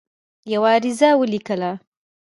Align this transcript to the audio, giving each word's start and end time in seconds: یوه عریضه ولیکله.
یوه 0.53 0.69
عریضه 0.75 1.09
ولیکله. 1.21 1.71